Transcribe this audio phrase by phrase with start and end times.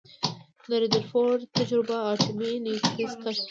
[0.69, 3.49] د ردرفورډ تجربه اټومي نیوکلیس کشف کړ.